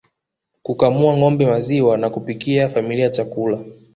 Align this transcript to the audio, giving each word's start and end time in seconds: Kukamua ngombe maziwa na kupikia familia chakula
Kukamua 0.63 1.17
ngombe 1.17 1.45
maziwa 1.45 1.97
na 1.97 2.09
kupikia 2.09 2.69
familia 2.69 3.09
chakula 3.09 3.63